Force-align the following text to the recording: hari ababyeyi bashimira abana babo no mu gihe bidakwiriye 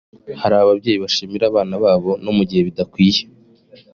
hari 0.41 0.55
ababyeyi 0.57 0.99
bashimira 1.03 1.43
abana 1.47 1.75
babo 1.83 2.11
no 2.23 2.31
mu 2.37 2.43
gihe 2.49 2.61
bidakwiriye 2.67 3.21